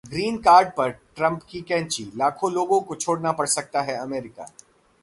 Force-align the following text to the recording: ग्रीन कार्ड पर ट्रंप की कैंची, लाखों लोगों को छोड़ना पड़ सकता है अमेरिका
ग्रीन 0.05 0.37
कार्ड 0.37 0.69
पर 0.69 0.89
ट्रंप 0.89 1.41
की 1.49 1.61
कैंची, 1.61 2.03
लाखों 2.15 2.51
लोगों 2.51 2.79
को 2.81 2.95
छोड़ना 2.95 3.31
पड़ 3.31 3.47
सकता 3.47 3.81
है 3.81 3.95
अमेरिका 3.97 4.45